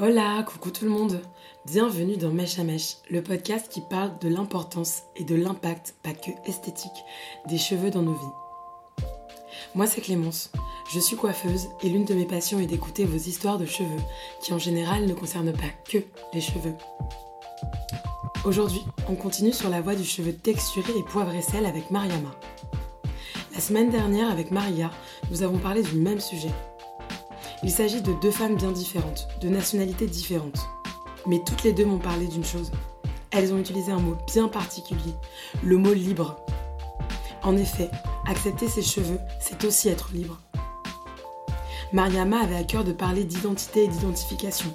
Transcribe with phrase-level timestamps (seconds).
[0.00, 1.20] Hola, coucou tout le monde.
[1.66, 6.14] Bienvenue dans Mèche à Mèche, le podcast qui parle de l'importance et de l'impact, pas
[6.14, 6.90] que esthétique,
[7.46, 9.04] des cheveux dans nos vies.
[9.74, 10.50] Moi c'est Clémence,
[10.90, 14.00] je suis coiffeuse et l'une de mes passions est d'écouter vos histoires de cheveux,
[14.42, 15.98] qui en général ne concernent pas que
[16.32, 16.74] les cheveux.
[18.46, 22.30] Aujourd'hui, on continue sur la voie du cheveu texturé et poivre et sel avec Mariama.
[23.54, 24.90] La semaine dernière, avec Maria,
[25.30, 26.50] nous avons parlé du même sujet,
[27.62, 30.68] il s'agit de deux femmes bien différentes, de nationalités différentes.
[31.26, 32.72] Mais toutes les deux m'ont parlé d'une chose.
[33.30, 35.14] Elles ont utilisé un mot bien particulier,
[35.62, 36.36] le mot libre.
[37.42, 37.90] En effet,
[38.26, 40.40] accepter ses cheveux, c'est aussi être libre.
[41.92, 44.74] Mariama avait à cœur de parler d'identité et d'identification.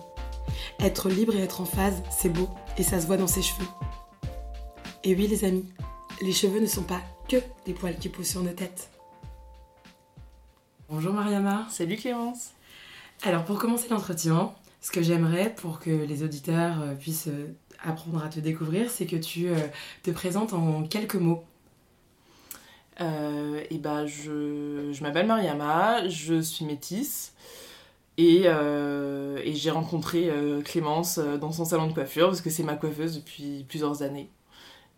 [0.80, 3.68] Être libre et être en phase, c'est beau, et ça se voit dans ses cheveux.
[5.04, 5.66] Et oui les amis,
[6.22, 8.90] les cheveux ne sont pas que des poils qui poussent sur nos têtes.
[10.90, 11.68] Bonjour Mariama.
[11.70, 12.52] Salut Clémence.
[13.24, 17.48] Alors pour commencer l'entretien, ce que j'aimerais pour que les auditeurs euh, puissent euh,
[17.84, 19.56] apprendre à te découvrir, c'est que tu euh,
[20.04, 21.44] te présentes en quelques mots.
[23.00, 27.34] et ben je, je m'appelle Mariama, je suis métisse
[28.18, 30.32] et, et j'ai rencontré
[30.66, 34.32] Clémence dans son salon de coiffure parce que c'est ma coiffeuse depuis plusieurs années.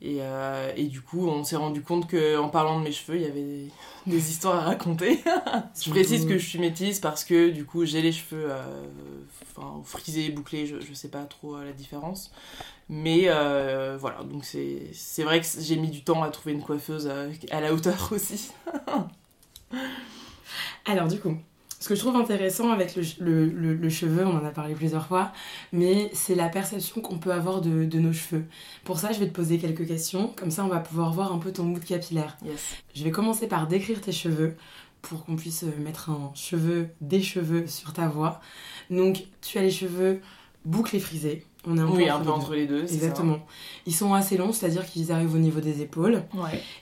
[0.02, 3.24] Et, euh, et, du coup, on s'est rendu compte qu'en parlant de mes cheveux, il
[3.24, 3.68] y avait
[4.08, 5.22] des, histoires à raconter.
[5.82, 8.86] je précise que je suis métisse parce que du coup, j'ai les cheveux euh,
[9.56, 12.32] enfin, frisés, bouclés, je, je sais pas trop euh, la différence.
[12.88, 13.26] Mais
[14.00, 17.62] voilà, donc c'est vrai que j'ai mis du temps à trouver une coiffeuse à, à
[17.62, 18.52] la hauteur aussi.
[20.86, 21.38] Alors, du coup,
[21.80, 25.32] ce que je trouve intéressant avec le, cheveu, on en a parlé plusieurs fois,
[25.72, 28.44] mais c'est la perception qu'on peut avoir de, nos cheveux.
[28.84, 31.38] Pour ça, je vais te poser quelques questions, comme ça on va pouvoir voir un
[31.38, 32.38] peu ton mood capillaire.
[32.94, 34.56] Je vais commencer par décrire tes cheveux
[35.02, 38.42] pour qu'on puisse mettre un cheveu, des cheveux sur ta voix.
[38.90, 40.20] Donc, tu as les cheveux
[40.66, 41.46] bouclés frisés.
[41.66, 42.82] On est un oui, peu, un peu entre les deux.
[42.82, 43.40] Exactement.
[43.86, 46.24] Ils sont assez longs, c'est-à-dire qu'ils arrivent au niveau des épaules.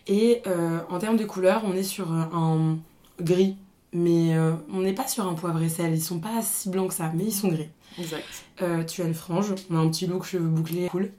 [0.08, 2.80] Et euh, en termes de couleur, on est sur un
[3.22, 3.56] gris
[3.98, 6.90] mais euh, on n'est pas sur un poivre et sel, ils sont pas si blancs
[6.90, 7.70] que ça, mais ils sont gris.
[7.98, 8.24] Exact.
[8.62, 11.12] Euh, tu as une frange, on a un petit look cheveux bouclés, cool.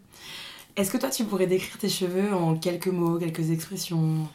[0.77, 4.29] Est-ce que toi tu pourrais décrire tes cheveux en quelques mots, quelques expressions?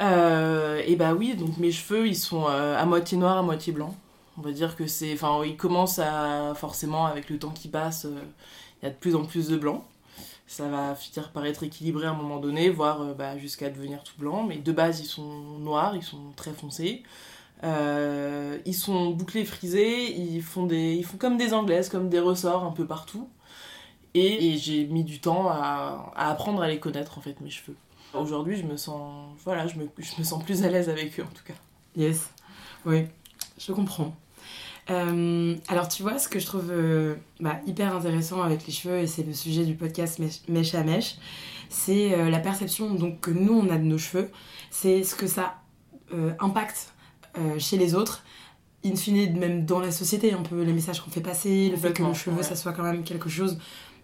[0.00, 3.94] Euh, Et bah oui, donc mes cheveux ils sont à moitié noirs, à moitié blancs.
[4.38, 5.12] On va dire que c'est.
[5.12, 6.54] Enfin, ils commencent à.
[6.54, 9.84] Forcément, avec le temps qui passe, il y a de plus en plus de blanc.
[10.46, 14.14] Ça va finir par être équilibré à un moment donné, voire bah, jusqu'à devenir tout
[14.18, 14.44] blanc.
[14.44, 17.02] Mais de base, ils sont noirs, ils sont très foncés.
[17.64, 22.18] Euh, ils sont bouclés, frisés, ils font, des, ils font comme des anglaises, comme des
[22.18, 23.28] ressorts un peu partout.
[24.14, 27.76] Et, j'ai mis du temps à, apprendre à les connaître, en fait, mes cheveux.
[28.12, 31.22] Aujourd'hui, je me sens, voilà, je me, je me sens plus à l'aise avec eux,
[31.22, 31.54] en tout cas.
[31.96, 32.30] Yes,
[32.84, 33.06] oui,
[33.58, 34.14] je comprends.
[34.90, 38.98] Euh, alors tu vois, ce que je trouve euh, bah, hyper intéressant avec les cheveux,
[38.98, 41.16] et c'est le sujet du podcast Mèche à Mèche,
[41.70, 44.30] c'est la perception donc, que nous, on a de nos cheveux,
[44.70, 45.54] c'est ce que ça
[46.38, 46.92] impacte
[47.38, 48.24] euh, chez les autres,
[48.84, 51.92] in fine, même dans la société, un peu les messages qu'on fait passer, le fait
[51.92, 53.58] que nos cheveux, ça soit quand même quelque chose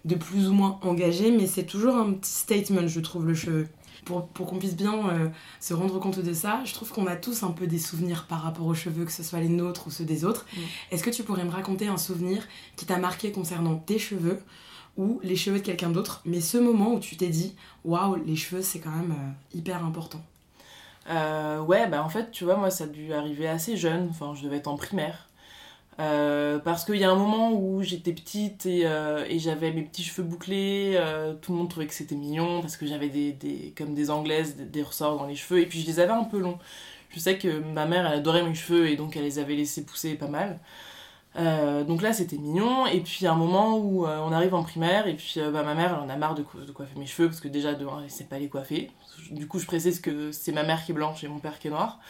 [0.04, 3.68] de plus ou moins engagé, mais c'est toujours un petit statement, je trouve, le cheveu.
[4.04, 5.28] Pour, pour qu'on puisse bien euh,
[5.60, 8.42] se rendre compte de ça, je trouve qu'on a tous un peu des souvenirs par
[8.42, 10.46] rapport aux cheveux, que ce soit les nôtres ou ceux des autres.
[10.56, 10.60] Mm.
[10.92, 12.46] Est-ce que tu pourrais me raconter un souvenir
[12.76, 14.38] qui t'a marqué concernant tes cheveux
[14.96, 18.36] ou les cheveux de quelqu'un d'autre, mais ce moment où tu t'es dit, waouh, les
[18.36, 20.22] cheveux, c'est quand même euh, hyper important
[21.10, 24.34] euh, ouais, bah en fait, tu vois, moi ça a dû arriver assez jeune, enfin
[24.34, 25.28] je devais être en primaire.
[26.00, 30.04] Euh, parce qu'il y a un moment où j'étais petite et, euh, j'avais mes petits
[30.04, 30.98] cheveux bouclés,
[31.42, 34.56] tout le monde trouvait que c'était mignon parce que j'avais des, des, comme des anglaises,
[34.56, 36.58] des, ressorts dans les cheveux et puis je les avais un peu longs.
[37.10, 39.84] Je sais que ma mère elle adorait mes cheveux et donc elle les avait laissés
[39.84, 40.60] pousser pas mal.
[41.36, 42.86] Euh, donc là c'était mignon.
[42.86, 45.62] Et puis à un moment où euh, on arrive en primaire et puis euh, bah,
[45.62, 48.08] ma mère elle en a marre de, coiffer mes cheveux parce que déjà de un
[48.08, 48.90] sait pas les coiffer.
[49.30, 51.68] Du coup je précise que c'est ma mère qui est blanche et mon père qui
[51.68, 52.00] est noir.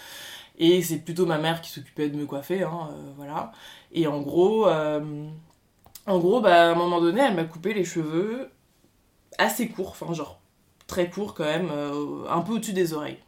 [0.58, 3.52] Et c'est plutôt ma mère qui s'occupait de me coiffer hein, voilà.
[3.92, 8.50] Et en gros en gros bah à un moment donné elle m'a coupé les cheveux
[9.38, 10.40] assez courts enfin genre
[10.86, 11.70] très courts quand même
[12.28, 13.18] un peu au-dessus des oreilles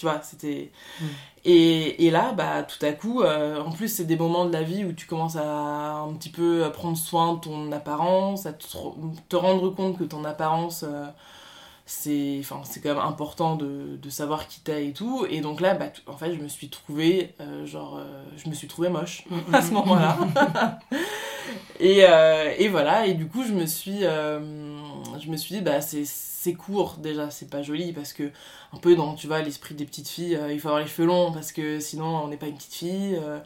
[0.00, 1.06] tu vois c'était mm.
[1.44, 4.62] Et, et, là, bah, tout à coup, euh, en plus, c'est des moments de la
[4.62, 8.52] vie où tu commences à un petit peu à prendre soin de ton apparence, à
[8.52, 8.66] te,
[9.28, 11.06] te rendre compte que ton apparence, euh,
[11.86, 15.26] c'est enfin, quand même important de, de savoir qui t'es et tout.
[15.30, 17.98] Et donc là, bah, en fait, je me suis trouvée, euh, genre,
[18.36, 20.18] je me suis trouvée moche à ce moment-là.
[21.80, 22.00] et,
[22.58, 26.04] et voilà, et du coup, je me suis, je me suis dit, bah, c'est
[26.40, 28.30] c'est court déjà, c'est pas joli parce que
[28.72, 31.06] un peu dans tu vois l'esprit des petites filles, euh, il faut avoir les cheveux
[31.06, 33.18] longs parce que sinon on n'est pas une petite fille.
[33.22, 33.38] Euh.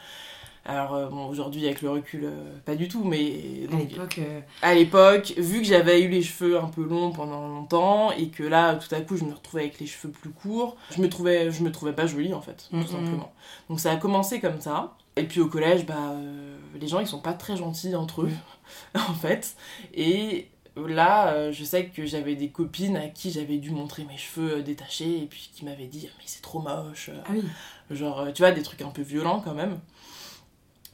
[0.64, 2.30] Alors euh, bon, aujourd'hui avec le recul,
[2.64, 4.20] pas du tout, mais À donc, l'époque,
[4.62, 8.44] à l'époque, vu que j'avais eu les cheveux un peu longs pendant longtemps et que
[8.44, 11.50] là tout à coup je me retrouvais avec les cheveux plus courts, je me trouvais,
[11.50, 13.32] je me trouvais pas jolie en fait, tout simplement.
[13.68, 14.96] Donc ça a commencé comme ça.
[15.16, 18.30] Et puis au collège, bah, euh, les gens ils sont pas très gentils entre eux,
[18.94, 19.56] en fait.
[19.94, 24.16] Et là, euh, je sais que j'avais des copines à qui j'avais dû montrer mes
[24.16, 27.10] cheveux euh, détachés et puis qui m'avaient dit mais c'est trop moche.
[27.24, 27.44] Ah oui.
[27.90, 29.78] Genre, euh, tu vois, des trucs un peu violents quand même.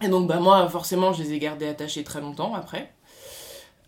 [0.02, 2.92] Et donc, bah, moi, forcément, je les ai gardés attachés très longtemps après.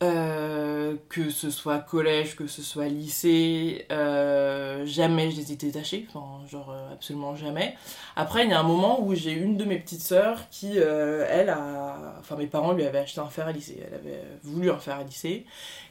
[0.03, 6.09] Euh, que ce soit collège, que ce soit lycée, euh, jamais je les ai détachés,
[6.09, 7.77] enfin, genre euh, absolument jamais.
[8.17, 11.51] Après, il y a un moment où j'ai une de mes petites sœurs qui, elle,
[11.51, 12.17] a.
[12.19, 14.97] Enfin, mes parents lui avaient acheté un fer à lisser, elle avait voulu un fer
[14.97, 15.47] à lisser.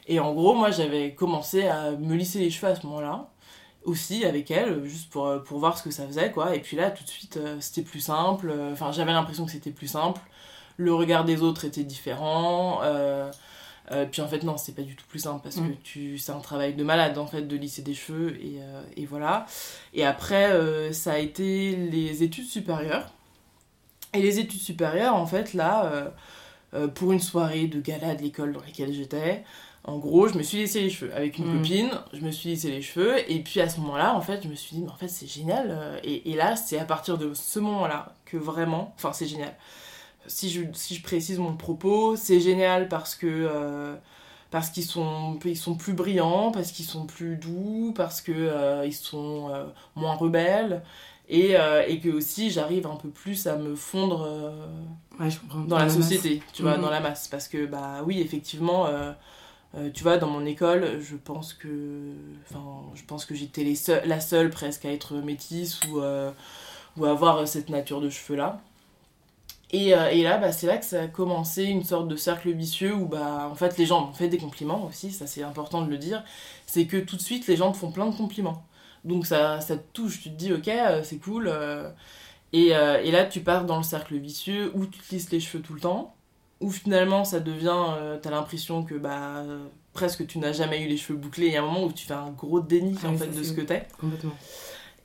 [0.06, 3.28] Et en gros, moi, j'avais commencé à me lisser les cheveux à ce moment-là
[3.84, 6.54] aussi avec elle, juste pour, pour voir ce que ça faisait, quoi.
[6.54, 8.52] Et puis là, tout de suite, c'était plus simple.
[8.72, 10.20] Enfin, j'avais l'impression que c'était plus simple.
[10.76, 12.80] Le regard des autres était différent.
[13.92, 15.68] Euh, puis en fait, non, c'est pas du tout plus simple parce Mm.
[15.70, 18.36] que tu, c'est un travail de malade, en fait, de lisser des cheveux.
[18.42, 19.46] Et, euh, et voilà.
[19.94, 23.10] Et après, euh, ça a été les études supérieures.
[24.14, 26.12] Et les études supérieures, en fait, là,
[26.94, 29.42] pour une soirée de gala de l'école dans laquelle j'étais,
[29.84, 31.56] en gros, je me suis lissé les cheveux avec une Mm.
[31.58, 34.48] copine, je me suis lissé les cheveux, et puis à ce moment-là, en fait, je
[34.48, 35.98] me suis dit, mais en fait, c'est génial.
[36.04, 39.54] Et, et là, c'est à partir de ce moment-là que vraiment, enfin, c'est génial.
[40.26, 43.26] Si je, si je précise mon propos, c'est génial parce que.
[43.28, 43.96] euh,
[44.50, 48.84] parce qu'ils sont, ils sont plus brillants, parce qu'ils sont plus doux, parce que euh,
[48.86, 49.64] ils sont euh,
[49.96, 50.82] moins rebelles,
[51.28, 51.54] et,
[51.88, 54.28] et que aussi j'arrive un peu plus à me fondre
[55.18, 55.64] Ouais, je comprends.
[55.64, 56.82] dans la société, tu vois, Mhm.
[56.82, 57.28] dans la masse.
[57.28, 58.88] Parce que, bah oui, effectivement,
[59.94, 62.12] tu vois, dans mon école, je pense que,
[62.50, 63.64] enfin, je pense que j'étais
[64.04, 66.00] la seule presque à être métisse ou,
[66.96, 68.60] ou à avoir cette nature de cheveux-là.
[69.72, 72.50] Et, euh, et là, bah, c'est là que ça a commencé une sorte de cercle
[72.52, 75.82] vicieux où, bah, en fait, les gens m'ont fait des compliments aussi, ça c'est important
[75.82, 76.22] de le dire.
[76.66, 78.64] C'est que tout de suite, les gens te font plein de compliments.
[79.04, 81.48] Donc ça, ça te touche, tu te dis, ok, euh, c'est cool.
[81.48, 81.90] euh,
[82.52, 85.40] et, euh, et là, tu pars dans le cercle vicieux où tu te lisses les
[85.40, 86.14] cheveux tout le temps,
[86.60, 89.42] où finalement ça devient, t'as l'impression que bah
[89.94, 91.46] presque tu n'as jamais eu les cheveux bouclés.
[91.46, 93.42] Il y a un moment où tu fais un gros déni Ah en fait de
[93.42, 93.88] ce que t'es.
[93.98, 94.36] Complètement.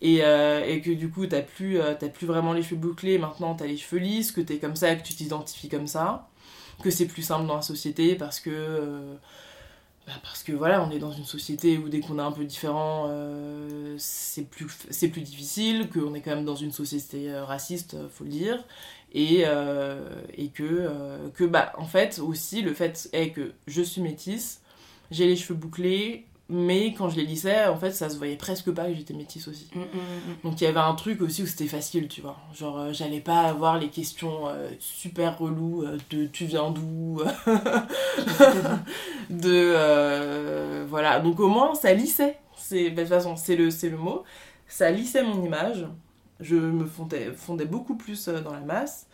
[0.02, 3.56] Et, euh, et que du coup, t'as plus, euh, plus vraiment les cheveux bouclés, maintenant
[3.56, 6.30] t'as les cheveux lisses, que t'es comme ça, que tu t'identifies comme ça,
[6.84, 8.52] que c'est plus simple dans la société parce que.
[8.52, 9.16] euh,
[10.08, 12.46] bah, parce que voilà, on est dans une société où dès qu'on est un peu
[12.46, 13.10] différent,
[13.98, 18.64] c'est plus, plus difficile, qu'on est quand même dans une société raciste, faut le dire,
[19.14, 19.44] et,
[20.38, 24.62] et que, que, bah, en fait, aussi, le fait est que je suis métisse,
[25.12, 28.72] j'ai les cheveux bouclés, mais quand je les lissais, en fait, ça se voyait presque
[28.72, 29.68] pas que j'étais métisse aussi.
[29.76, 30.36] Mm, mm, mm.
[30.46, 32.38] Donc il y avait un truc aussi où c'était facile, tu vois.
[32.54, 37.22] Genre, euh, j'allais pas avoir les questions euh, super reloues euh, de tu viens d'où?
[39.30, 40.86] De.
[40.86, 41.20] voilà.
[41.20, 42.38] Donc au moins, ça lissait.
[42.56, 44.24] C'est, bah, de toute façon, c'est le, c'est le mot.
[44.70, 45.86] Ça lissait mon image.
[46.40, 49.08] Je me fondais, fondais beaucoup plus dans la masse.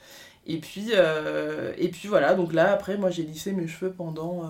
[0.46, 2.36] Et puis, et puis voilà.
[2.36, 4.44] Donc là, après, moi, j'ai lissé mes cheveux pendant.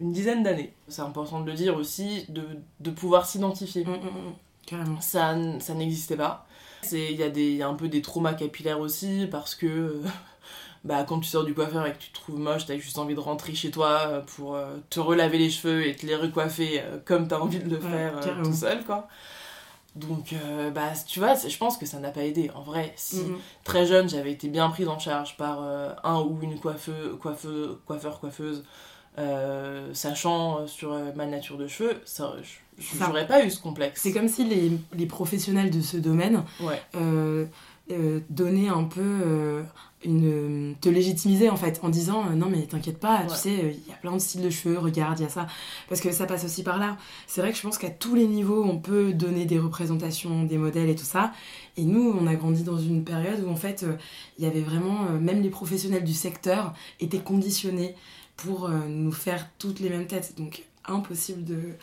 [0.00, 0.72] Une dizaine d'années.
[0.88, 2.42] C'est important de le dire aussi, de,
[2.80, 4.34] de pouvoir s'identifier Mm, mm, mm.
[4.66, 5.00] Carrément.
[5.00, 6.46] ça, ça n'existait pas.
[6.82, 9.66] C'est- Il y, a des- y a un peu des traumas capillaires aussi parce que
[9.66, 10.02] euh,
[10.84, 13.14] bah, quand tu sors du coiffeur et que tu te trouves moche, t'as juste envie
[13.14, 16.80] de rentrer chez toi euh, pour euh, te relaver les cheveux et te les recoiffer
[16.80, 19.08] euh, comme t'as envie de le Ouais, faire tout seul quoi.
[19.96, 22.48] Donc euh, bah tu vois, je pense que ça n'a pas aidé.
[22.54, 26.20] En vrai, si Mm, très jeune j'avais été bien prise en charge par euh, un
[26.20, 28.64] ou une coiffeur, coiffeur coiffeuse,
[29.18, 32.34] euh, sachant euh, sur euh, ma nature de cheveux, ça,
[32.98, 34.00] j'aurais pas eu ce complexe.
[34.02, 36.80] C'est comme si les, les professionnels de ce domaine Ouais.
[36.96, 37.46] euh,
[37.90, 39.64] euh, donnaient un peu
[40.04, 40.76] une.
[40.80, 43.96] te légitimiser en fait, en disant non mais t'inquiète pas, tu sais, il y a
[43.96, 45.48] plein de styles de cheveux, regarde, il y a ça.
[45.88, 46.96] Parce que ça passe aussi par là.
[47.26, 50.56] C'est vrai que je pense qu'à tous les niveaux, on peut donner des représentations, des
[50.56, 51.32] modèles et tout ça.
[51.76, 53.84] Et nous, on a grandi dans une période où en fait,
[54.38, 55.04] il y avait vraiment.
[55.20, 57.96] même les professionnels du secteur étaient conditionnés
[58.42, 60.34] pour euh, nous faire toutes les mêmes têtes.
[60.36, 61.74] Donc impossible de.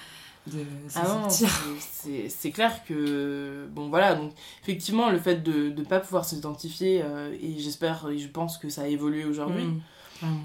[0.48, 1.50] de s'en Ah sortir.
[1.80, 4.32] c'est- clair que bon voilà donc
[4.64, 8.70] effectivement le fait de ne pas pouvoir s'identifier euh, et j'espère et je pense que
[8.70, 9.82] ça a évolué aujourd'hui Mm,
[10.20, 10.40] carrément.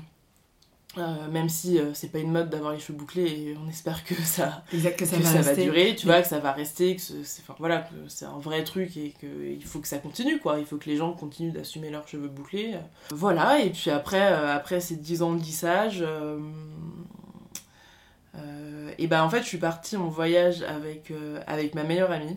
[0.99, 4.05] Euh, même si euh, c'est pas une mode d'avoir les cheveux bouclés et on espère
[4.05, 5.65] que ça Exact, que ça que va ça va rester.
[5.65, 8.39] durer tu vois que ça va rester que ce- c'est enfin voilà que c'est un
[8.39, 10.59] vrai truc et que il faut que ça continue quoi.
[10.59, 12.75] Il faut que les gens continuent d'assumer leurs cheveux bouclés.
[13.11, 16.05] Voilà et puis après euh, après ces 10 ans de lissage
[18.37, 21.13] euh, et ben en fait je suis partie en voyage avec
[21.47, 22.37] avec ma meilleure amie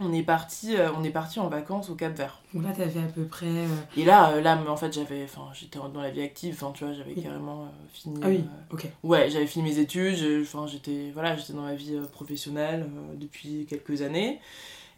[0.00, 3.08] on est parti on est parti en vacances au Cap Vert donc là t'avais à
[3.14, 3.46] peu près
[3.96, 6.92] et là là en fait j'avais enfin j'étais dans la vie active enfin tu vois
[6.92, 11.54] j'avais carrément fini ah oui ok ouais j'avais fini mes études enfin j'étais voilà j'étais
[11.54, 12.86] dans la vie professionnelle
[13.18, 14.40] depuis quelques années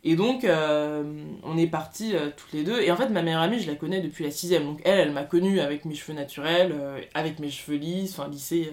[0.04, 2.80] et donc, euh, on est partis euh, toutes les deux.
[2.80, 4.64] Et en fait, ma meilleure amie, je la connais depuis la sixième.
[4.64, 8.28] Donc, elle, elle m'a connue avec mes cheveux naturels, euh, avec mes cheveux lisses, enfin,
[8.28, 8.72] lycée,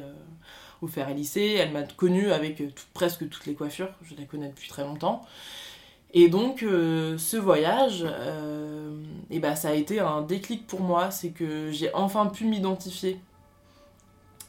[0.81, 1.57] au fer à lycée.
[1.59, 2.61] Elle m'a connue avec
[2.93, 3.89] presque toutes les coiffures.
[4.03, 5.23] Je la connais depuis très longtemps.
[6.15, 8.05] Et donc, ce voyage,
[9.29, 11.11] et bah, ça a été un déclic pour moi.
[11.11, 13.19] C'est que j'ai enfin pu m'identifier.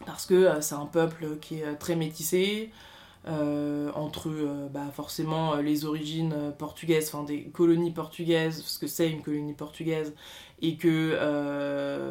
[0.07, 2.71] Parce que c'est un peuple qui est très métissé.
[3.29, 8.87] Euh, entre euh, bah, forcément euh, les origines portugaises, enfin des colonies portugaises, ce que
[8.87, 10.15] c'est une colonie portugaise,
[10.63, 11.19] et que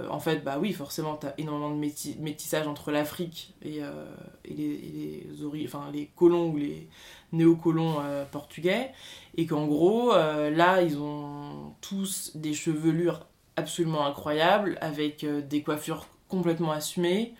[0.09, 5.25] en fait, bah oui, forcément, tu as énormément de métissage entre l'Afrique et, et, les,
[5.37, 6.87] les, enfin, les colons ou les
[7.31, 7.95] néocolons
[8.31, 8.91] portugais,
[9.37, 16.71] et qu'en gros, là, ils ont tous des chevelures absolument incroyables, avec des coiffures complètement
[16.71, 17.33] assumées.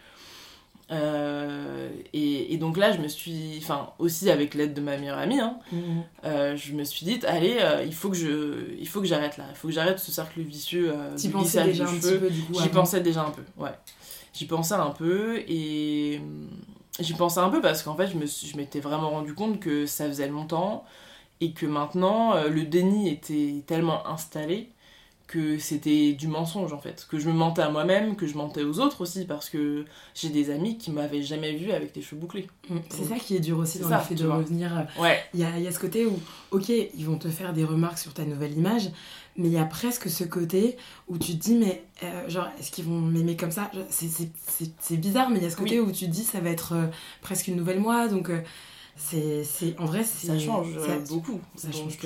[0.91, 5.39] Euh, et, donc là, je me suis, enfin aussi avec l'aide de ma meilleure amie,
[5.39, 6.03] hein, mhm.
[6.23, 9.37] euh, je me suis dit, allez, euh, il faut que je, il faut que j'arrête
[9.37, 12.41] là, il faut que j'arrête ce cercle vicieux du pensais déjà un petit peu, du
[12.41, 13.71] coup, J'y pensais déjà un peu, ouais.
[14.33, 16.21] J'y pensais un peu et
[16.99, 19.85] j'y pensais un peu parce qu'en fait, je me, je m'étais vraiment rendu compte que
[19.85, 20.85] ça faisait longtemps
[21.41, 24.69] et que maintenant le déni était tellement installé
[25.27, 28.63] que c'était du mensonge en fait, que je me mentais à moi-même, que je mentais
[28.63, 32.21] aux autres aussi, parce que j'ai des amis qui m'avaient jamais vu avec les cheveux
[32.21, 32.47] bouclés.
[32.69, 32.77] Mm.
[32.89, 34.77] C'est ça qui est dur aussi dans le fait de revenir.
[34.77, 35.19] Euh, ouais.
[35.33, 36.19] Il y a, y a, ce côté où,
[36.51, 38.89] ok, ils vont te faire des remarques sur ta nouvelle image,
[39.35, 40.77] mais il y a presque ce côté
[41.07, 43.71] où tu te dis, mais euh, genre, est-ce qu'ils vont m'aimer comme ça?
[43.89, 46.73] C'est bizarre, mais il y a ce côté où tu te dis, ça va être
[46.73, 46.85] euh,
[47.21, 48.31] presque une nouvelle moi, donc
[48.95, 49.43] c'est
[49.79, 50.67] en vrai, ça change
[51.09, 51.41] beaucoup.
[51.55, 51.97] Ça change.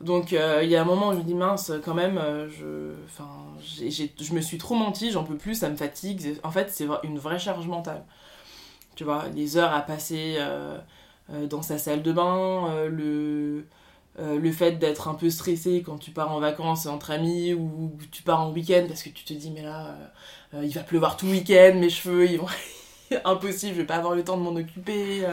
[0.00, 2.48] Donc euh, il y a un moment où je me dis mince quand même, euh,
[2.48, 3.28] je, enfin,
[3.60, 6.38] je me suis trop menti, j'en peux plus, ça me fatigue.
[6.44, 8.04] En fait c'est une vraie charge mentale.
[8.96, 10.78] Tu vois, les heures à passer euh,
[11.48, 13.66] dans sa salle de bain, le,
[14.18, 18.22] le fait d'être un peu stressé quand tu pars en vacances entre amis ou tu
[18.22, 19.96] pars en week-end parce que tu te dis mais là
[20.62, 22.46] il va pleuvoir tout le week-end, mes cheveux ils vont...
[23.24, 25.24] impossible, je vais pas avoir le temps de m'en occuper,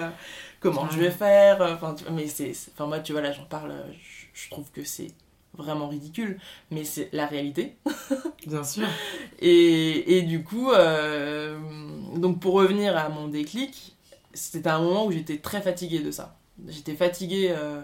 [0.60, 4.25] comment je vais faire, enfin mais c'est, enfin moi tu vois là j'en parle je
[4.50, 5.12] trouve que c'est
[5.58, 6.40] vraiment ridicule,
[6.72, 7.78] mais c'est la réalité.
[8.48, 8.88] Bien sûr.
[9.40, 11.58] Et, et du coup, euh,
[12.16, 13.96] donc pour revenir à mon déclic,
[14.34, 16.38] c'était un moment où j'étais très fatiguée de ça.
[16.68, 17.82] J'étais fatiguée euh,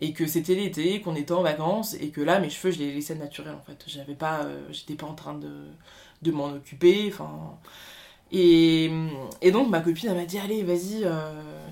[0.00, 2.92] et que c'était l'été, qu'on était en vacances et que là, mes cheveux, je les
[2.92, 3.84] laissais naturels en fait.
[3.86, 5.52] J'avais pas, euh, j'étais pas en train de,
[6.22, 7.08] de m'en occuper.
[7.12, 7.58] Enfin.
[8.34, 8.90] Et,
[9.42, 11.04] et, donc ma copine elle m'a dit allez vas-y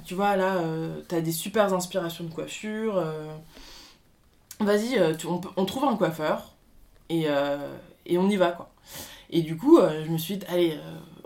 [0.04, 0.62] tu vois là
[1.08, 3.02] t'as des super inspirations de coiffure
[4.60, 5.14] vas-y, euh,
[5.56, 6.54] on, trouve un coiffeur
[7.08, 7.76] et, euh,
[8.06, 8.70] et, on y va, quoi.
[9.30, 10.78] Et du coup, euh, je me suis dit, allez,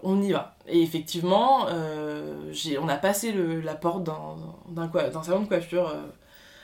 [0.02, 0.56] on y va.
[0.68, 5.94] Et effectivement, on a passé la porte d'un salon de coiffure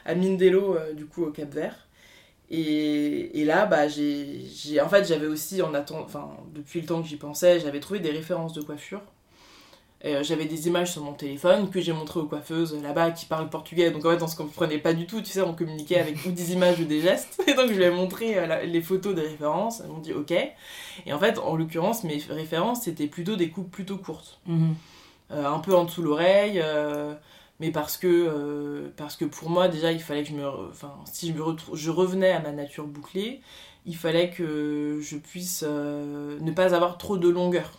[0.05, 1.89] à Mindelo, du coup, au Cap Vert.
[2.51, 6.07] Et, et là, bah, en fait, j'avais aussi, en attend,
[6.53, 9.03] depuis le temps que j'y pensais, j'avais trouvé des références de coiffure
[10.07, 13.51] euh, j'avais des images sur mon téléphone que j'ai montrées aux coiffeuses là-bas qui parlent
[13.51, 13.91] portugais.
[13.91, 16.31] Donc en fait, on se comprenait pas du tout, tu sais, on communiquait avec ou
[16.31, 17.43] des images ou des gestes.
[17.47, 19.81] Et donc je lui ai montré euh, les photos des références.
[19.81, 20.33] Elles m'ont dit ok.
[20.33, 24.41] Et en fait, en l'occurrence, mes références, c'était plutôt des coupes plutôt courtes.
[24.47, 24.75] Mhm.
[25.33, 26.63] Euh, un peu en dessous l'oreille.
[27.61, 30.49] mais parce que, parce que pour moi, déjà, il fallait que je me.
[30.71, 33.43] Enfin, si je, me je revenais à ma nature bouclée,
[33.85, 37.71] il fallait que je puisse ne pas avoir trop de longueur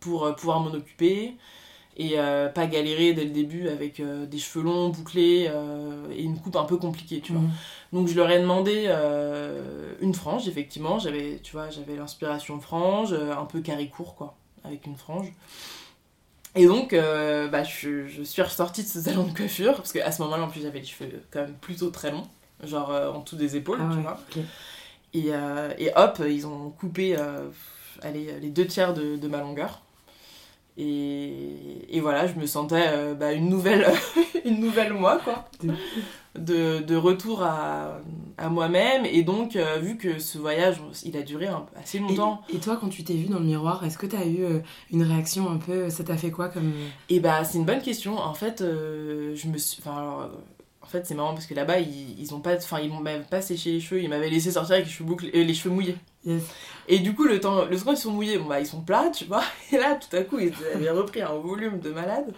[0.00, 1.36] pour pouvoir m'en occuper
[1.96, 6.22] et euh, pas galérer dès le début avec euh, des cheveux longs, bouclés euh, et
[6.22, 7.42] une coupe un peu compliquée, tu vois.
[7.42, 7.50] Mhm.
[7.92, 8.86] Donc je leur ai demandé
[10.00, 14.86] une frange, effectivement, j'avais, tu vois, j'avais l'inspiration frange, un peu carré court, quoi, avec
[14.86, 15.26] une frange.
[16.54, 20.22] Et donc, bah, je, je, suis ressortie de ce salon de coiffure, parce qu'à ce
[20.22, 22.26] moment-là, en plus, j'avais les cheveux quand même plutôt très longs,
[22.62, 24.20] genre en dessous des épaules, ah tu vois.
[25.12, 27.16] Et, et, hop, ils ont coupé
[28.02, 29.82] allez, les deux tiers de, de ma longueur.
[30.76, 33.86] Et, et, voilà, je me sentais euh, bah, une, nouvelle,
[34.44, 35.48] une nouvelle moi, quoi.
[36.38, 37.98] De, de retour à,
[38.38, 39.04] à moi-même.
[39.04, 42.42] Et donc, euh, vu que ce voyage, il a duré assez longtemps.
[42.52, 44.60] Et, toi, quand tu t'es vue dans le miroir, est-ce que tu as eu euh,
[44.90, 45.90] une réaction un peu.
[45.90, 46.72] Ça t'a fait quoi comme.
[47.08, 48.16] Et bah, c'est une bonne question.
[48.18, 49.82] En fait, je me suis.
[49.82, 50.30] Enfin, alors,
[50.82, 52.56] en fait, c'est marrant parce que là-bas, ils, ils ont pas.
[52.56, 55.44] Enfin, ils m'avaient pas séché les cheveux, ils m'avaient laissé sortir avec les cheveux, bouclés,
[55.44, 55.96] les cheveux mouillés.
[56.88, 59.10] Et du coup, le temps, le second, ils sont mouillés, bon bah ils sont plats,
[59.10, 59.42] tu vois.
[59.72, 62.32] Et là, tout à coup, ils avaient repris un volume de malade.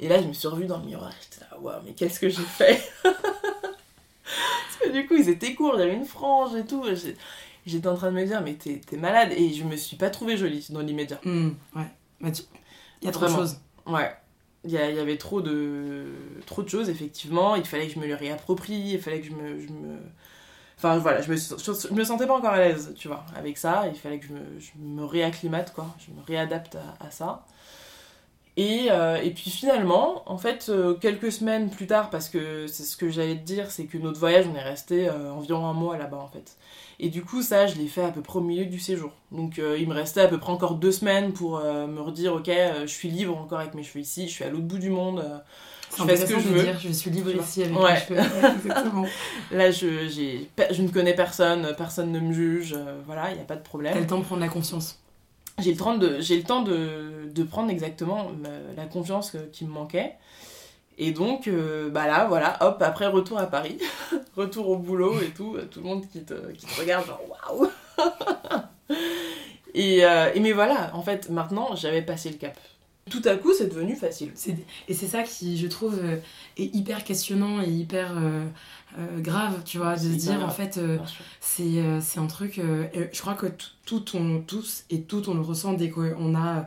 [0.00, 1.12] Et là, je me suis revue dans le miroir.
[1.20, 2.82] J'étais là, waouh, mais qu'est-ce que j'ai fait?
[3.02, 3.16] Parce
[4.82, 6.84] que du coup, ils étaient courts, j'avais une frange et tout.
[7.66, 9.32] J'étais en train de me dire, mais t'es malade.
[9.36, 11.20] Et je me suis pas trouvée jolie dans l'immédiat.
[11.24, 11.86] Hmm, ouais.
[12.20, 12.28] Bah,
[13.02, 13.58] il y a trop de choses.
[13.86, 14.14] Ouais.
[14.64, 16.06] Il y, avait trop de,
[16.44, 17.54] trop de choses, effectivement.
[17.54, 19.60] Il fallait que je me le réapproprie, il fallait que je me.
[19.60, 19.98] Je me...
[20.78, 23.84] Enfin voilà, je me, me sentais pas encore à l'aise, tu vois, avec ça.
[23.88, 25.86] Il fallait que je me, je me réacclimate, quoi.
[25.98, 27.46] Je me réadapte à, à ça.
[28.58, 32.84] Et, euh, et, puis finalement, en fait, euh, quelques semaines plus tard, parce que c'est
[32.84, 35.74] ce que j'allais te dire, c'est que notre voyage, on est resté euh, environ un
[35.74, 36.56] mois là-bas en fait.
[36.98, 39.12] Et du coup, ça, je l'ai fait à peu près au milieu du séjour.
[39.30, 42.86] Donc il me restait à peu près encore deux semaines pour me redire, ok, je
[42.86, 45.22] suis libre encore avec mes cheveux ici, je suis à l'autre bout du monde.
[45.98, 46.62] Je fais ce que je veux.
[46.62, 47.74] Dire, je suis libre ici avec
[48.06, 48.20] cheveux.
[48.64, 49.06] exactement.
[49.50, 52.76] Là, je, je ne connais personne, personne ne me juge,
[53.06, 53.94] voilà, il n'y a pas de problème.
[53.94, 54.98] T'as le temps de prendre la conscience
[55.58, 58.30] j'ai le temps de j'ai le temps de, de prendre exactement
[58.76, 60.14] la confiance qui me manquait
[60.98, 63.78] et donc euh, bah là voilà hop après retour à Paris
[64.36, 67.70] retour au boulot et tout tout le monde qui te, qui te regarde genre waouh
[69.74, 72.58] et, euh, et mais voilà en fait maintenant j'avais passé le cap
[73.08, 74.32] tout à coup, c'est devenu facile.
[74.88, 76.16] Et c'est ça qui, je trouve, euh,
[76.56, 78.44] est hyper questionnant et hyper euh,
[79.20, 80.98] grave, tu vois, de se dire en fait, euh,
[81.40, 82.60] c'est c'est un truc.
[82.60, 83.46] je crois que
[83.84, 86.66] tout, on, tous et tout, on le ressent dès qu'on a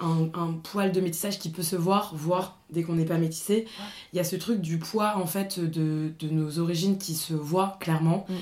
[0.00, 3.66] un, un, poil de métissage qui peut se voir, voire dès qu'on n'est pas métissé.
[4.12, 7.34] Il y a ce truc du poids en fait de, de nos origines qui se
[7.34, 8.24] voit clairement.
[8.28, 8.38] Mm, mm.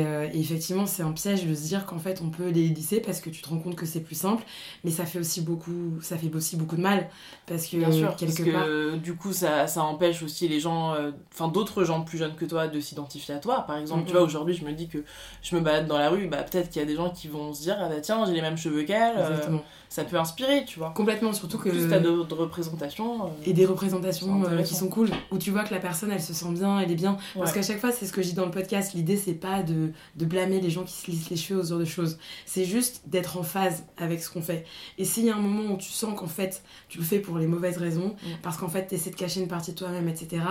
[0.00, 3.00] Euh, et, effectivement, c'est un piège de se dire qu'en fait on peut les lisser
[3.00, 4.42] parce que tu te rends compte que c'est plus simple,
[4.84, 7.08] mais ça fait aussi beaucoup, ça fait aussi beaucoup de mal
[7.46, 10.94] parce que Bien sûr, quelque parce que, du coup ça, ça, empêche aussi les gens,
[10.94, 13.64] euh, enfin d'autres gens plus jeunes que toi de s'identifier à toi.
[13.66, 14.98] Par exemple, tu vois aujourd'hui je me dis que
[15.42, 17.54] je me balade dans la rue, bah peut-être qu'il y a des gens qui vont
[17.54, 19.14] se dire ah bah tiens j'ai les mêmes cheveux qu'elle.
[19.16, 19.58] Euh,
[19.90, 20.90] ça peut inspirer, tu vois.
[20.90, 21.68] Complètement, surtout que.
[21.68, 23.30] Plus t'as de, représentations.
[23.44, 26.32] Et des représentations euh, qui sont cool, où tu vois que la personne, elle se
[26.32, 27.16] sent bien, elle est bien.
[27.34, 29.62] Parce qu'à chaque fois, c'est ce que je dis dans le podcast, l'idée, c'est pas
[29.62, 32.18] de, de, blâmer les gens qui se lissent les cheveux, aux genre de choses.
[32.46, 34.64] C'est juste d'être en phase avec ce qu'on fait.
[34.98, 37.38] Et s'il y a un moment où tu sens qu'en fait, tu le fais pour
[37.38, 38.28] les mauvaises raisons, mm.
[38.42, 40.42] parce qu'en fait, t'essaies de cacher une partie de toi-même, etc.,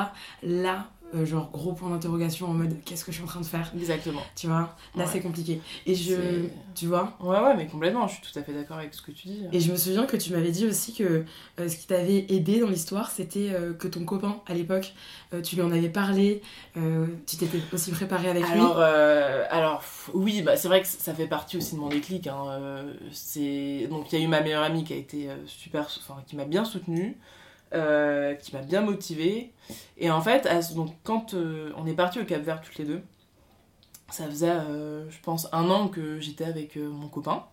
[0.43, 3.45] là, euh, genre gros point d'interrogation en mode qu'est-ce que je suis en train de
[3.45, 3.71] faire?
[3.75, 4.21] Exactement.
[4.35, 5.61] Tu vois, là c'est compliqué.
[5.85, 6.15] Et je.
[6.75, 7.17] Tu vois?
[7.19, 9.41] Ouais, ouais, mais complètement, je suis tout à fait d'accord avec ce que tu dis.
[9.51, 11.25] Et je me souviens que tu m'avais dit aussi que
[11.59, 14.93] euh, ce qui t'avait aidé dans l'histoire, c'était euh, que ton copain à l'époque,
[15.43, 16.41] tu lui en avais parlé,
[16.73, 18.83] tu t'étais aussi préparé avec alors, lui.
[19.51, 22.27] alors, oui, bah, c'est vrai que ça fait partie aussi de mon déclic.
[22.27, 25.81] Hein, c'est Donc il y a eu ma meilleure amie qui a été super.
[25.81, 27.17] Enfin, qui m'a bien soutenue.
[27.71, 29.51] Euh, qui m'a bien motivée.
[29.99, 33.03] Et en fait, donc, quand euh, on est parti au Cap Vert toutes les deux,
[34.09, 37.45] ça faisait, euh, je pense, un an que j'étais avec mon copain.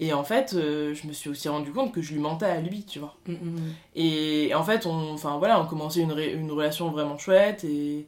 [0.00, 2.82] Et en fait, je me suis aussi rendu compte que je lui mentais à lui,
[2.82, 3.14] tu vois.
[3.28, 3.74] Mm, mm, mm.
[3.94, 8.06] Et, en fait, on, voilà, on commençait une, une relation vraiment chouette et,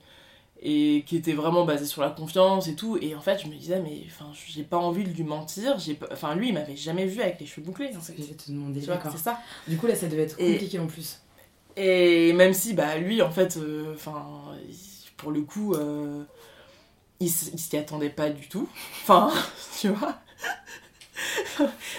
[0.61, 2.99] et qui était vraiment basée sur la confiance et tout.
[3.01, 5.77] Et en fait, je me disais, mais enfin, j'ai pas envie de lui mentir.
[6.11, 7.91] Enfin, lui, il m'avait jamais vu avec les cheveux bouclés.
[7.93, 8.81] C'est ce que te demander.
[8.81, 9.39] C'est ça.
[9.69, 11.21] Du coup, là, ça devait être compliqué en plus.
[11.77, 14.25] Et même si, bah, lui, en fait, euh, enfin,
[15.17, 16.25] pour le coup, euh,
[17.21, 18.69] il, s'y attendait pas du tout.
[19.03, 19.31] Enfin,
[19.81, 20.19] tu vois.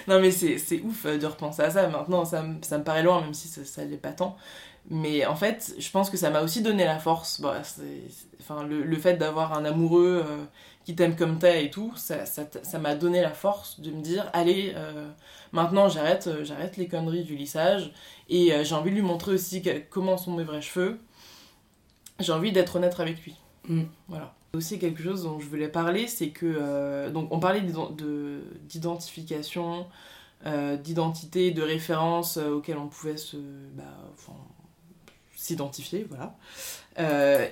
[0.07, 1.87] non, mais c'est ouf de repenser à ça.
[1.87, 4.37] Maintenant, ça, ça me paraît loin, même si ça, ça l'est pas tant.
[4.89, 7.41] Mais en fait, je pense que ça m'a aussi donné la force.
[7.41, 7.61] Bah,
[8.39, 10.45] enfin, le, le, fait d'avoir un amoureux euh,
[10.87, 14.01] qui t'aime comme t'es et tout, ça m'a ça, ça donné la force de me
[14.01, 14.73] dire allez,
[15.51, 17.91] maintenant j'arrête j'arrête les conneries du lissage
[18.29, 20.99] et euh, j'ai envie de lui montrer aussi comment sont mes vrais cheveux.
[22.19, 23.35] J'ai envie d'être honnête avec lui.
[23.67, 23.83] Mm.
[24.07, 24.35] Voilà.
[24.53, 29.85] Aussi quelque chose dont je voulais parler, c'est que euh, donc on parlait d'identification,
[30.45, 33.35] euh, d'identité, de référence auxquelles on pouvait se
[33.73, 33.83] bah,
[35.37, 36.35] s'identifier, voilà.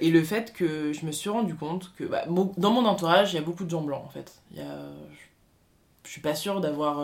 [0.01, 3.35] et le fait que je me suis rendu compte que bah, dans mon entourage, il
[3.35, 4.33] y a beaucoup de gens blancs en fait.
[4.55, 6.99] Je suis pas sûre d'avoir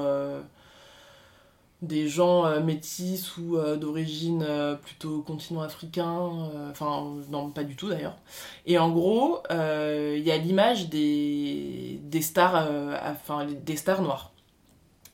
[1.82, 6.30] des gens euh, métis ou euh, d'origine euh, plutôt continent africain,
[6.70, 8.18] enfin non pas du tout d'ailleurs.
[8.66, 14.31] Et en gros, il y a l'image des, des des stars noires.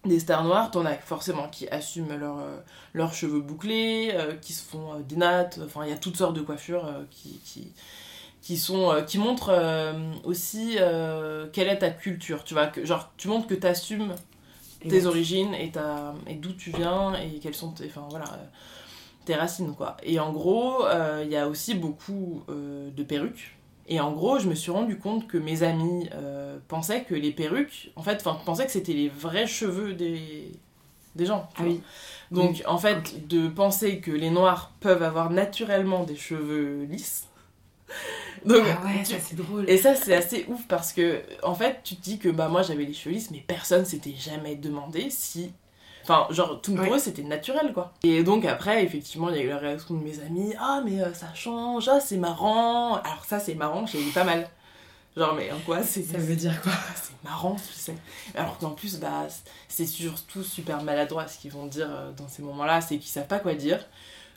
[0.07, 2.37] Des stars noires, t'en as forcément qui assument leur,
[2.93, 6.41] leurs cheveux bouclés, qui se font des nattes, enfin il y a toutes sortes de
[6.41, 7.73] coiffures qui, qui,
[8.41, 9.53] qui, sont, qui montrent
[10.23, 10.77] aussi
[11.51, 14.15] quelle est ta culture, tu vois, que, genre tu montres que t'assumes
[14.87, 15.71] tes origines et,
[16.27, 18.25] et d'où tu viens et quelles sont tes, enfin, voilà,
[19.27, 19.75] tes racines.
[19.75, 19.97] Quoi.
[20.01, 23.56] Et en gros, euh, il y a aussi beaucoup euh, de perruques.
[23.87, 27.31] Et en gros, je me suis rendu compte que mes amis euh, pensaient que les
[27.31, 30.51] perruques, en fait, enfin, pensaient que c'était les vrais cheveux des,
[31.15, 31.49] des gens.
[31.57, 31.81] Ah oui.
[32.31, 37.27] Donc, en fait, de penser que les noirs peuvent avoir naturellement des cheveux lisses,
[38.45, 39.69] Donc, ah ouais, tu- ça c'est drôle.
[39.69, 42.61] Et ça, c'est assez ouf parce que, en fait, tu te dis que bah, moi
[42.61, 45.51] j'avais les cheveux lisses, mais personne s'était jamais demandé si.
[46.09, 47.91] Enfin, genre, tout pour eux c'était naturel quoi.
[48.03, 51.01] Et donc après, effectivement, il y a eu la réaction de mes amis Ah, mais
[51.01, 52.95] euh, ça change, ah, c'est marrant.
[52.95, 54.47] Alors, ça, c'est marrant, j'ai eu pas mal.
[55.17, 56.71] Genre, mais en quoi c'est Ça veut dire quoi?
[56.73, 57.95] Ah, c'est marrant, tu sais.
[58.35, 59.27] Alors qu'en plus, bah,
[59.67, 63.27] c'est surtout super maladroit ce qu'ils vont dire euh, dans ces moments-là, c'est qu'ils savent
[63.27, 63.83] pas quoi dire.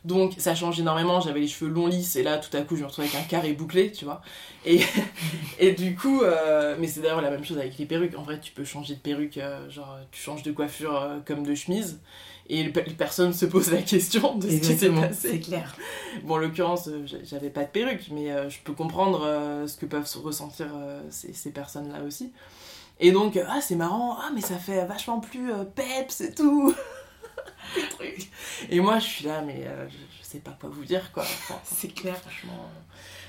[0.05, 2.81] Donc ça change énormément, j'avais les cheveux longs lisses et là tout à coup je
[2.83, 4.23] me retrouvais avec un carré bouclé, tu vois.
[4.65, 4.81] Et,
[5.59, 8.17] et du coup, euh, mais c'est d'ailleurs la même chose avec les perruques.
[8.17, 11.43] En vrai, tu peux changer de perruque, euh, genre tu changes de coiffure euh, comme
[11.45, 12.01] de chemise
[12.49, 15.29] et le- personne se pose la question de ce qui s'est passé.
[15.33, 15.77] c'est clair.
[16.25, 19.21] Bon, en l'occurrence, j'a- j'avais pas de perruque, mais je peux comprendre
[19.67, 20.67] ce que peuvent se ressentir
[21.11, 22.33] ces, ces personnes-là aussi.
[22.99, 26.75] Et donc, ah, c'est marrant, ah, mais ça fait vachement plus peps et tout.
[28.71, 31.23] Et moi, je suis là, mais euh, je, je sais pas quoi vous dire, quoi.
[31.25, 32.17] Enfin, C'est clair.
[32.17, 32.71] franchement,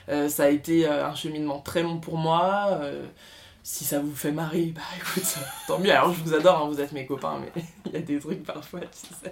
[0.10, 2.80] euh, ça a été euh, un cheminement très long pour moi.
[2.82, 3.08] euh,
[3.64, 5.24] si ça vous fait marrer, bah écoute,
[5.68, 5.92] tant mieux.
[5.92, 8.44] Alors, je vous adore, hein, vous êtes mes copains, mais il y a des trucs
[8.44, 9.32] parfois, tu sais.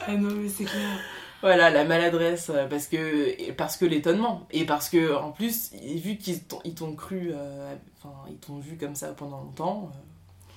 [0.00, 0.98] Ah non, mais c'est clair.
[1.42, 4.46] Voilà, la maladresse, euh, parce que, parce que l'étonnement.
[4.50, 8.94] Et parce que, en plus, vu qu'ils t'ont cru, euh, enfin, ils t'ont vu comme
[8.94, 9.90] ça pendant longtemps.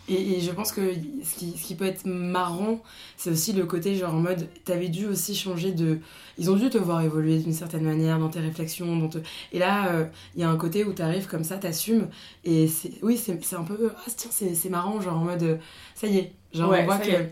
[0.09, 2.81] Et, et je pense que ce qui, ce qui peut être marrant,
[3.15, 5.99] c'est aussi le côté genre en mode, t'avais dû aussi changer de...
[6.37, 8.97] Ils ont dû te voir évoluer d'une certaine manière dans tes réflexions.
[8.97, 9.19] Dans te...
[9.53, 12.09] Et là, euh, il y a un côté où t'arrives comme ça, t'assumes.
[12.43, 12.69] Et
[13.01, 13.91] oui, c'est un peu...
[13.95, 15.43] Ah tiens, c'est marrant, genre en mode...
[15.43, 15.57] euh,
[15.95, 17.29] Ça y est, genre Ouais, on voit que...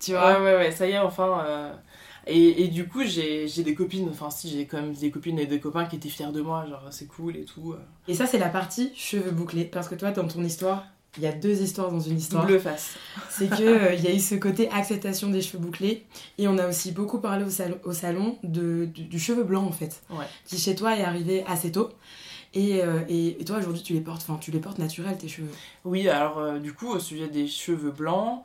[0.00, 1.40] Tu vois Ouais, ouais, ouais, ça y est, enfin.
[1.46, 1.72] euh,
[2.26, 5.38] Et, et du coup, j'ai j'ai des copines, enfin, si, j'ai quand même des copines
[5.38, 7.74] et des copains qui étaient fiers de moi, genre, c'est cool et tout.
[8.08, 9.64] Et ça, c'est la partie cheveux bouclés.
[9.64, 10.84] Parce que toi, dans ton histoire,
[11.18, 12.46] il y a deux histoires dans une histoire.
[12.46, 12.96] Double face.
[13.30, 16.04] c'est que euh, il y a eu ce côté acceptation des cheveux bouclés
[16.38, 19.64] et on a aussi beaucoup parlé au salon, au salon de, du, du cheveu blanc
[19.64, 20.26] en fait Ouais.
[20.44, 21.90] qui chez toi est arrivé assez tôt
[22.54, 25.28] et, euh, et, et toi aujourd'hui tu les portes enfin tu les portes naturels tes
[25.28, 25.50] cheveux
[25.84, 28.42] Oui, alors euh, du coup, au sujet des cheveux blancs,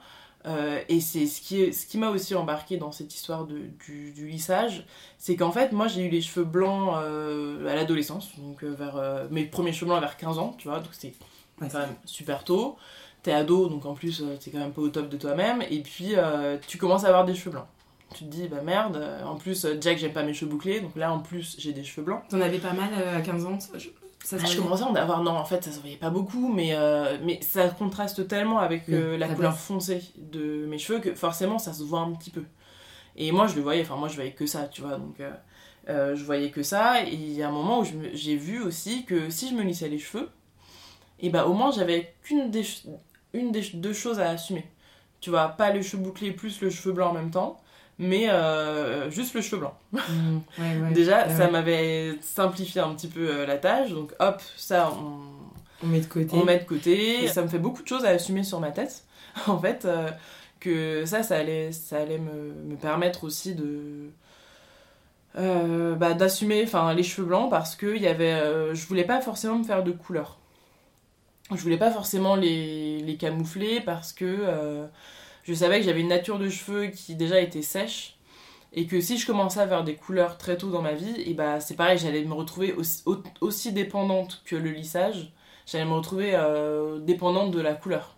[0.89, 4.11] et c'est ce qui, est- ce qui m'a aussi embarqué dans cette histoire de, du,
[4.11, 4.87] du lissage,
[5.19, 9.71] c'est qu'en fait, moi j'ai eu les cheveux blancs à l'adolescence, donc vers mes premiers
[9.71, 11.13] cheveux blancs vers 15 ans, tu vois, donc c'est
[11.61, 12.77] Ouais, quand même super tôt.
[13.23, 15.81] T'es ado, donc en plus, euh, t'es quand même pas au top de toi-même, et
[15.81, 17.67] puis euh, tu commences à avoir des cheveux blancs.
[18.15, 20.95] Tu te dis, bah merde, euh, en plus, Jack, j'aime pas mes cheveux bouclés, donc
[20.95, 22.23] là en plus, j'ai des cheveux blancs.
[22.29, 23.89] t'en avais pas mal à 15 ans ça, je-
[24.23, 26.51] ça Ah, je commençais à en avoir, non, en fait, ça se voyait pas beaucoup,
[26.51, 29.63] mais, euh, mais ça contraste tellement avec euh, Oui, la couleur passe.
[29.65, 32.43] foncée de mes cheveux que forcément ça se voit un petit peu.
[33.15, 35.17] Et moi, je le voyais, enfin, moi, je voyais que ça, tu vois, donc
[35.89, 37.03] euh, je voyais que ça.
[37.05, 39.89] Et il y a un moment où j'ai vu aussi que si je me lissais
[39.89, 40.29] les cheveux,
[41.21, 42.65] et bah au moins j'avais qu'une des,
[43.33, 44.65] une des deux choses à assumer.
[45.21, 47.61] Tu vois, pas le cheveu bouclé plus le cheveu blanc en même temps,
[47.99, 49.77] mais euh, juste le cheveu blanc.
[50.07, 50.91] Mmh, ouais, ouais.
[50.93, 55.19] Déjà, Ouais, ça m'avait simplifié un petit peu euh, la tâche, donc hop, ça, on,
[55.83, 57.27] on met de côté on met de côté.
[57.27, 59.03] Ça me fait beaucoup de choses à assumer sur ma tête,
[59.47, 60.09] en fait, euh,
[60.59, 64.11] que ça, ça allait, ça allait me, me permettre aussi de.
[65.37, 69.57] euh, bah, d'assumer enfin les cheveux blancs parce que y avait je voulais pas forcément
[69.59, 70.37] me faire de couleur
[71.57, 74.87] je voulais pas forcément les, les camoufler parce que euh,
[75.43, 78.17] je savais que j'avais une nature de cheveux qui déjà était sèche
[78.73, 81.33] et que si je commençais à faire des couleurs très tôt dans ma vie et
[81.35, 85.33] bah c'est pareil j'allais me retrouver aussi, au- aussi dépendante que le lissage.
[85.67, 88.17] J'allais me retrouver euh, dépendante de la couleur.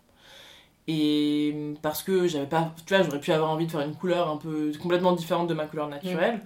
[0.88, 4.30] Et parce que j'avais pas tu vois j'aurais pu avoir envie de faire une couleur
[4.30, 6.41] un peu complètement différente de ma couleur naturelle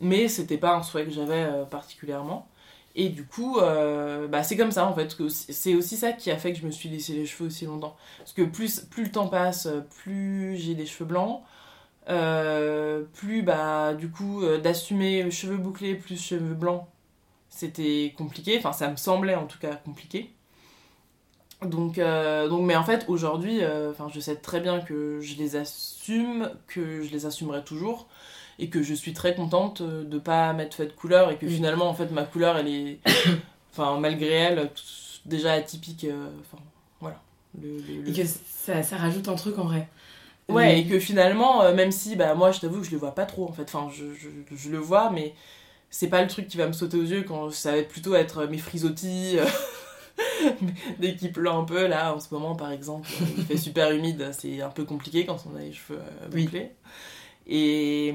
[0.00, 2.48] mais c'était pas un souhait que j'avais euh, particulièrement
[2.96, 6.36] et du coup euh, bah c'est comme ça en fait c'est aussi ça qui a
[6.36, 7.96] fait que je me suis laissé les cheveux aussi longtemps.
[8.18, 9.68] Parce que plus plus le temps passe
[10.02, 11.42] plus j'ai des cheveux blancs
[12.08, 16.86] euh, plus bah du coup euh, d'assumer cheveux bouclés plus cheveux blancs
[17.48, 18.58] c'était compliqué.
[18.58, 20.30] Enfin ça me semblait en tout cas compliqué.
[21.62, 27.10] Donc, mais en fait aujourd'hui je sais très bien que je les assume que je
[27.10, 28.08] les assumerai toujours
[28.58, 31.46] et que je suis très contente euh, de pas m'être fait de couleur et que
[31.46, 31.50] Mm.
[31.50, 32.98] finalement en fait ma couleur elle est
[33.72, 34.70] enfin malgré elle
[35.26, 36.62] déjà atypique euh, enfin
[37.00, 37.20] voilà
[37.60, 39.88] le, le- le- et que ça, ça rajoute un truc en vrai
[40.50, 43.14] Ouais, et que finalement, euh, même si, bah, moi, je t'avoue que je le vois
[43.14, 43.62] pas trop, en fait.
[43.62, 45.32] Enfin, je, je, je le vois, mais
[45.88, 48.44] c'est pas le truc qui va me sauter aux yeux quand ça va plutôt être
[48.44, 49.46] mes frisottis, euh,
[50.98, 53.08] des qui pleut un peu, là, en ce moment, par exemple.
[53.38, 56.46] Il fait super humide, c'est un peu compliqué quand on a les cheveux euh, Oui.
[57.46, 58.14] Et,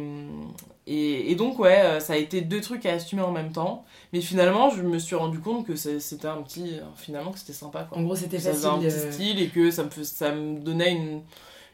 [0.87, 3.85] et, et donc, ouais, euh, ça a été deux trucs à assumer en même temps.
[4.13, 6.79] Mais finalement, je me suis rendu compte que c'était un petit...
[6.95, 9.39] Finalement, que c'était sympa, quoi en gros c'était ça facile faisait un petit euh, style
[9.41, 11.21] et que ça me, ça me donnait une,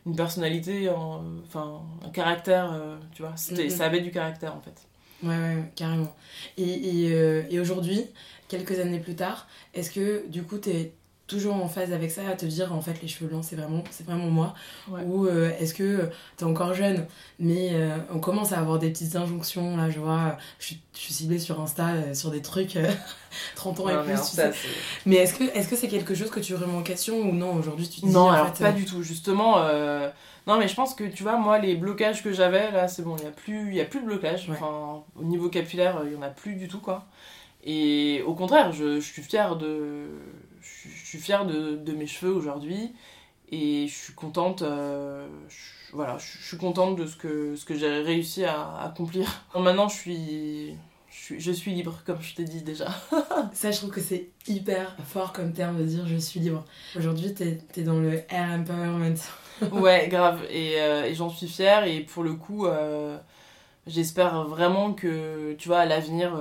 [0.06, 3.70] une personnalité, en- enfin un caractère, euh, tu vois, Mhm.
[3.70, 4.76] ça avait du caractère en fait.
[5.24, 6.14] Ouais, ouais, carrément.
[6.58, 6.64] Et,
[7.06, 8.04] et, euh, et aujourd'hui,
[8.50, 10.92] quelques années plus tard, est-ce que du coup, t'es
[11.28, 13.84] toujours en phase avec ça, à te dire en fait les cheveux blancs c'est vraiment,
[13.92, 14.54] c'est vraiment moi
[14.90, 15.02] Ouais.
[15.06, 17.06] Ou euh, est-ce que t'es encore jeune,
[17.40, 21.00] mais euh, on commence à avoir des petites injonctions, là je vois, je suis, je
[21.00, 22.92] suis ciblée sur Insta euh, sur des trucs euh,
[23.56, 24.52] 30 ans et plus, mais tu ça, sais.
[24.54, 24.68] c'est-
[25.08, 27.54] Mais est-ce que est-ce que c'est quelque chose que tu remets en question ou non
[27.56, 29.02] aujourd'hui tu te dis Non, en alors fait, pas euh, du tout.
[29.02, 30.10] Justement, euh,
[30.48, 33.16] non, mais je pense que tu vois, moi, les blocages que j'avais, là, c'est bon,
[33.18, 34.48] il n'y a, plus- il y a plus de blocage.
[34.48, 34.56] Ouais.
[34.60, 37.06] Enfin, au niveau capillaire, il n'y en a plus du tout, quoi.
[37.64, 40.06] Et au contraire, je, je suis fière de,
[40.84, 42.94] je, je suis fière de, de mes cheveux aujourd'hui.
[43.52, 47.66] Et je suis contente, euh, je- voilà, je, je suis contente de ce que, ce
[47.66, 49.46] que j'ai réussi à accomplir.
[49.56, 50.74] Maintenant, je suis,
[51.12, 52.88] je suis, je suis libre, comme je t'ai dit déjà.
[53.54, 56.66] Ça, je trouve que c'est hyper fort comme terme de dire je suis libre.
[56.98, 59.16] Aujourd'hui, t'es es dans le air empowerment.
[59.72, 60.44] Ouais, grave.
[60.50, 61.86] Et, euh, et j'en suis fière.
[61.86, 63.18] Et pour le coup, euh,
[63.88, 66.36] j'espère vraiment que, tu vois, à l'avenir,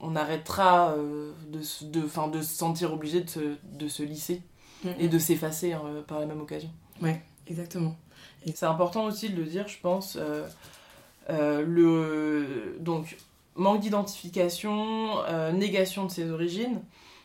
[0.00, 4.02] on arrêtera euh, de, se- de, 'fin, de se sentir obligé de se, de se
[4.02, 4.42] lisser
[5.00, 6.70] et de s'effacer euh, par la même occasion.
[7.48, 7.96] Exactement.
[8.54, 10.16] C'est important aussi de le dire, je pense.
[10.16, 10.46] euh,
[11.30, 13.16] euh, le, donc,
[13.56, 15.16] manque d'identification,
[15.52, 16.80] négation de ses origines,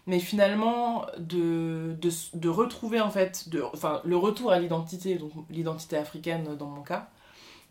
[0.08, 5.96] mais finalement de, de, de retrouver en fait, enfin, le retour à l'identité, donc l'identité
[5.96, 7.10] africaine dans mon cas,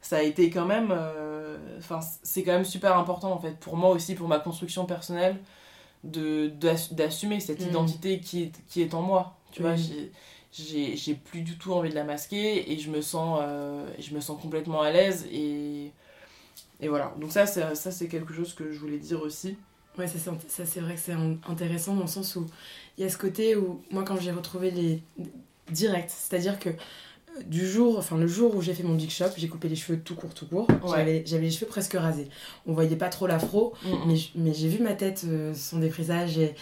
[0.02, 3.76] ça a été quand même, euh, enfin, c'est quand même super important en fait, pour
[3.78, 5.36] moi aussi, pour ma construction personnelle,
[6.04, 7.68] de, d'assu- d'assumer cette Mhm.
[7.70, 9.38] identité qui est, qui est en moi.
[9.52, 10.10] Tu vois, Oui.
[10.52, 14.20] j'ai- plus du tout envie de la masquer et je me sens euh, je me
[14.20, 15.92] sens complètement à l'aise et
[16.80, 19.56] et voilà donc ça c'est ça c'est quelque chose que je voulais dire aussi
[19.98, 22.46] Ouais, ça, c'est- ça c'est vrai que c'est in- intéressant dans le sens où
[22.98, 25.02] il y a ce côté où moi quand j'ai retrouvé les
[25.70, 26.70] directs, c'est-à-dire que
[27.46, 29.98] du jour, enfin le jour où j'ai fait mon big shop, j'ai coupé les cheveux
[29.98, 30.66] tout court, tout court.
[31.06, 31.22] Ouais.
[31.26, 32.28] J'avais les cheveux presque rasés.
[32.66, 33.72] On voyait pas trop l'afro,
[34.06, 36.54] mais, j- mais j'ai vu ma tête, euh, son défrisage et,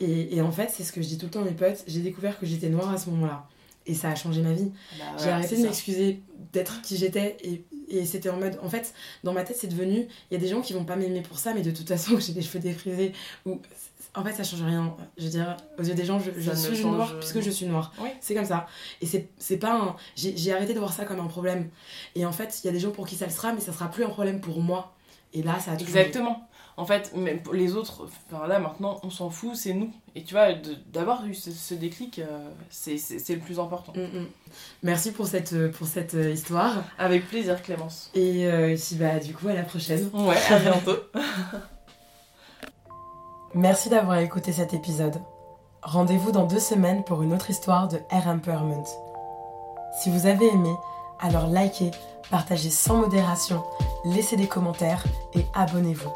[0.00, 1.84] et, et en fait c'est ce que je dis tout le temps à mes potes,
[1.86, 3.46] j'ai découvert que j'étais noire à ce moment-là.
[3.86, 4.70] Et ça a changé ma vie.
[4.98, 8.58] Bah, J'ai arrêté de m'excuser d'être qui j'étais et, et c'était en mode.
[8.62, 8.92] En fait,
[9.24, 10.06] dans ma tête, c'est devenu.
[10.30, 12.18] Il y a des gens qui vont pas m'aimer pour ça, mais de toute façon,
[12.20, 13.12] j'ai des cheveux défrisés
[13.46, 13.60] ou.
[14.12, 14.96] En fait, ça change rien.
[15.18, 17.66] Je veux dire, aux yeux des gens, je, je suis change- noire puisque je suis
[17.66, 17.92] noire.
[18.00, 18.08] Oui.
[18.20, 18.66] C'est comme ça.
[19.00, 19.06] Et
[19.38, 19.96] c'est pas un.
[20.16, 21.68] J'ai j'ai arrêté de voir ça comme un problème.
[22.16, 23.72] Et en fait, il y a des gens pour qui ça le sera, mais ça
[23.72, 24.94] sera plus un problème pour moi.
[25.32, 29.10] Et là, ça a exactement en fait même pour les autres enfin là maintenant on
[29.10, 30.48] s'en fout c'est nous et tu vois
[30.86, 32.94] d'avoir eu ce, ce déclic euh, c'est
[33.28, 34.26] le plus important Mm, mm.
[34.82, 36.82] Merci pour cette, pour cette euh, histoire.
[36.98, 40.08] avec plaisir Clémence Et euh, si, bah, du coup, à la prochaine.
[40.14, 40.96] ouais à bientôt
[43.54, 45.20] Merci d'avoir écouté cet épisode.
[45.82, 48.84] Rendez-vous dans deux semaines pour une autre histoire de Air Empowerment.
[50.00, 50.72] Si vous avez aimé,
[51.18, 51.90] alors likez,
[52.30, 53.62] partagez sans modération,
[54.04, 56.10] laissez des commentaires et abonnez-vous.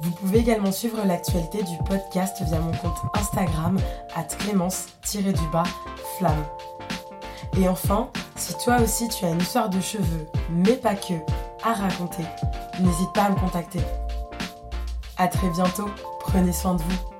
[0.00, 3.78] Vous pouvez également suivre l'actualité du podcast via mon compte Instagram
[4.14, 5.64] at clémence-du-bas
[6.18, 6.44] flamme.
[7.58, 11.14] Et enfin, si toi aussi tu as une histoire de cheveux, mais pas que,
[11.64, 12.24] à raconter,
[12.80, 13.80] n'hésite pas à me contacter.
[15.16, 15.88] À très bientôt,
[16.20, 17.17] prenez soin de vous.